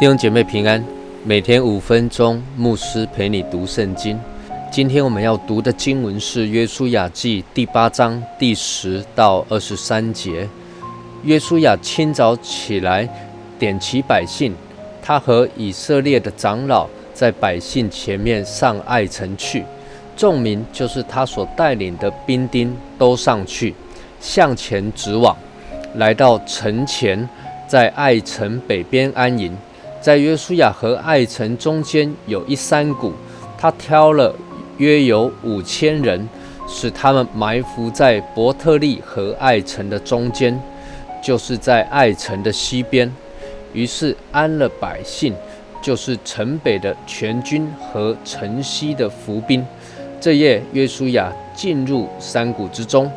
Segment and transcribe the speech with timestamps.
[0.00, 0.82] 弟兄姐妹平安，
[1.24, 4.18] 每天五分钟，牧师陪你读圣经。
[4.72, 10.48] 今天我们要读的经文是《约书亚记》第八章第十到二十三节。
[11.22, 13.06] 约书亚清早起来，
[13.58, 14.54] 点齐百姓，
[15.02, 19.62] 他和以色列的长老在百姓前面上爱城去，
[20.16, 23.74] 众民就是他所带领的兵丁都上去，
[24.18, 25.36] 向前直往，
[25.96, 27.28] 来到城前，
[27.68, 29.54] 在爱城北边安营。
[30.00, 33.12] 在约书亚和爱城中间有一山谷，
[33.58, 34.34] 他挑了
[34.78, 36.26] 约有五千人，
[36.66, 40.58] 使他们埋伏在伯特利和爱城的中间，
[41.22, 43.12] 就是在爱城的西边。
[43.74, 45.34] 于是安了百姓，
[45.82, 49.62] 就是城北的全军和城西的伏兵。
[50.18, 53.10] 这夜约书亚进入山谷之中，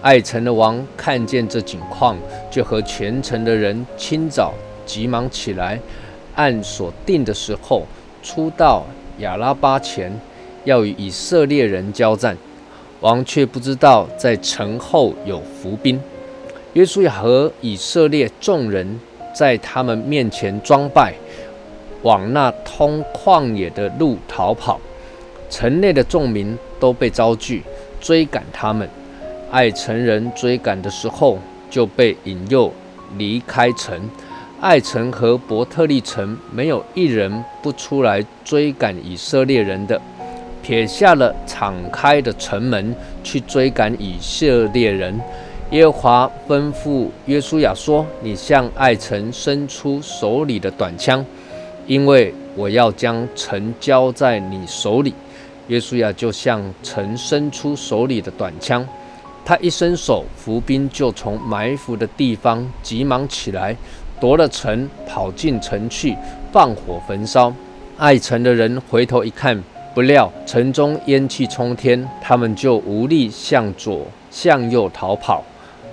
[0.00, 2.16] 爱城的王看见这景况，
[2.52, 5.80] 就和全城的人清早急忙起来。
[6.34, 7.86] 按所定的时候，
[8.22, 8.84] 出到
[9.18, 10.12] 亚拉巴前，
[10.64, 12.36] 要与以色列人交战。
[13.00, 16.00] 王却不知道在城后有伏兵。
[16.72, 18.98] 约书亚和以色列众人
[19.34, 21.14] 在他们面前装败，
[22.02, 24.80] 往那通旷野的路逃跑。
[25.50, 27.62] 城内的众民都被招聚，
[28.00, 28.88] 追赶他们。
[29.52, 31.38] 爱城人追赶的时候，
[31.70, 32.72] 就被引诱
[33.16, 34.10] 离开城。
[34.64, 40.00] 爱城和伯特利城没有一人不出来追赶以色列人的，
[40.62, 45.20] 撇下了敞开的城门去追赶以色列人。
[45.72, 51.22] 耶和华吩咐约书亚说：“你向爱城伸出手里的短枪，
[51.86, 55.12] 因为我要将城交在你手里。”
[55.68, 58.86] 约书亚就向城伸出手里的短枪，
[59.44, 63.76] 他一伸手，伏兵就从埋伏的地方急忙起来。
[64.20, 66.16] 夺了城，跑进城去，
[66.52, 67.52] 放火焚烧。
[67.96, 69.62] 爱城的人回头一看，
[69.94, 75.44] 不料城中烟气冲天，他们就无力向左向右逃跑。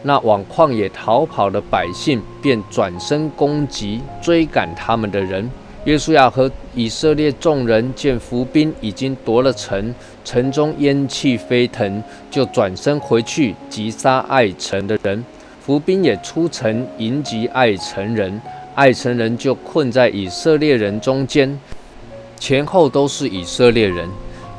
[0.04, 5.48] 那往旷野逃跑的百姓便转身攻击追赶他们的人。
[5.86, 9.94] 约书亚和以色列众人见伏兵已经夺了城，
[10.24, 15.24] 城中烟气飞腾，就转身回去击杀爱城的人。
[15.64, 18.42] 伏兵也出城迎击爱城人，
[18.74, 21.60] 爱城人就困在以色列人中间，
[22.40, 24.10] 前后都是以色列人。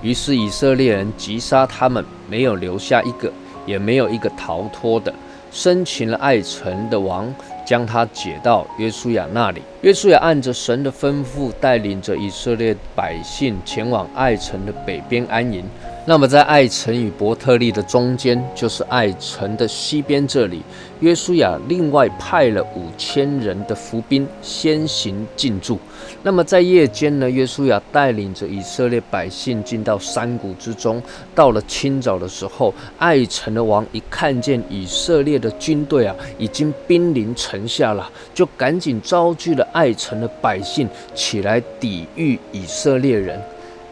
[0.01, 3.33] 于是以色列人击杀他们，没有留下一个，
[3.67, 5.13] 也没有一个逃脱的。
[5.51, 7.34] 生擒了爱城的王，
[7.67, 9.61] 将他解到约书亚那里。
[9.81, 15.65] 约书亚按着神的吩咐，带领着以色列百姓前往爱城的北边安营。
[16.05, 20.61] 那么，在爱城与伯特利的中间，就是爱城的西边这里，
[20.99, 25.79] 约书亚另外派了五千人的伏兵先行进驻。
[26.25, 31.01] 那么，在夜间呢，约书亚带领着以色列百姓进到山谷之中。
[31.37, 43.41] 到了清早的时候，爱城的王一看见以色列的军队啊，已经兵临城下了，就赶紧招聚了爱城的百姓起来抵御以色列人。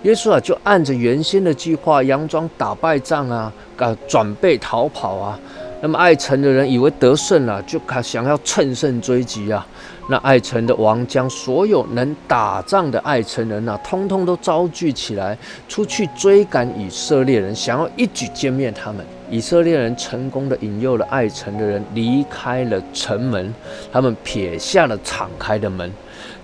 [0.02, 5.38] 耶稣啊，就按着原先的计划，佯装打败仗啊，啊，准备逃跑啊。
[5.82, 9.66] 那么爱城的人以为得胜了，就开想要乘胜追击啊。
[10.08, 15.36] 那爱城的王将所有能打仗的爱城人啊，通通都招聚起来，
[15.68, 19.04] 出去追赶以色列人，想要一举歼灭他们。
[19.30, 23.54] 以色列人成功的引诱了爱城的人离开了城门，
[23.92, 25.90] 他们撇下了敞开的门，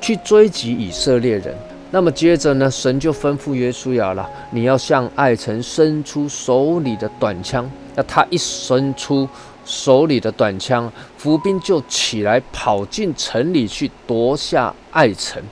[0.01, 1.55] 去追击以色列人。
[1.97, 7.67] 那么接着呢，神就吩咐约书亚了：你要向爱城伸出手里的短枪。
[7.95, 9.27] 那他一伸出
[9.65, 15.43] 手里的短枪，伏兵就起来跑进城里去夺下爱城，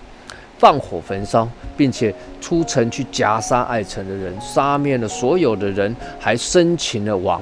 [0.59, 7.41] 放火焚烧，并且出城去夹杀爱城的人，杀灭了所有的人，还生擒了王。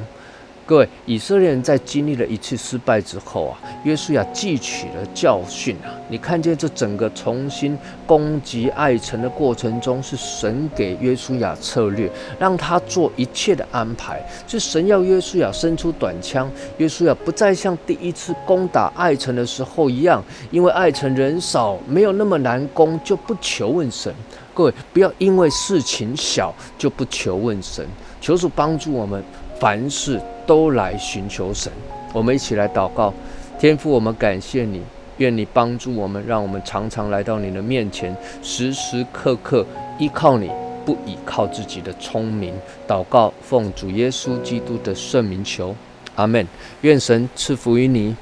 [0.65, 5.91] 各位以色列人在经历了一次失败之后啊，约书亚汲取了教训啊。
[6.09, 7.77] 你看见这整个重新
[8.07, 14.25] 攻击爱城的过程中，是神给约书亚策略，让他做一切的安排。
[14.47, 16.49] 是神要约书亚伸出短枪，
[16.79, 20.23] 约书亚不再像第一次攻打爱城的时候一样，
[20.53, 24.15] 因为爱城人少，没有那么难攻，就不求问神。
[24.55, 27.85] 各位不要因为事情小就不求问神，
[28.21, 29.23] 求主帮助我们。
[29.61, 31.73] 凡事都来寻求神，
[32.13, 33.13] 我们一起来祷告。
[33.59, 34.83] 天父，我们感谢你，
[35.19, 39.65] 愿你帮助我们，让我们常常来到你的面前，时时刻刻
[39.99, 40.51] 依靠你，
[40.85, 42.53] 不依靠自己的聪明。
[42.89, 45.75] 祷告，奉主耶稣基督的圣名求，
[46.17, 46.47] 阿门。
[46.81, 48.17] 愿神赐福于你。